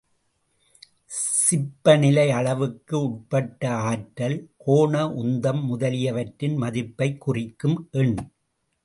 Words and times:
சிப்ப 1.41 1.97
நிலை 1.97 2.31
அளவுக்கு 2.31 3.03
உட்பட்ட 3.03 3.69
ஆற்றல், 3.71 4.49
கோண 4.57 5.05
உந்தம் 5.07 5.63
முதலியவற்றின் 5.65 6.57
மதிப்பைக் 6.57 7.21
குறிக்கும் 7.21 7.87
எண். 7.91 8.15